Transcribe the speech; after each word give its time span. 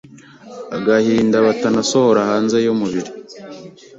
agahinda 0.77 1.37
batanasohora 1.47 2.19
hanze 2.29 2.57
y’umubiri. 2.65 3.11